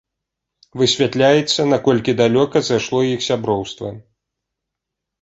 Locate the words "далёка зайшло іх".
2.23-3.19